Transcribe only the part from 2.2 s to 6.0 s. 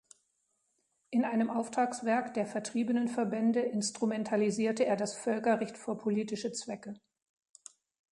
der Vertriebenenverbände instrumentalisierte er das Völkerrecht für